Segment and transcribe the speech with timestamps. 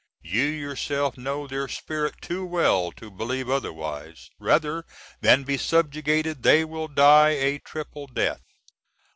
[0.23, 4.31] You yourself know their "spirit" too well to believe otherwise.
[4.39, 4.83] Rather
[5.19, 8.41] than be subjugated they will die a triple death.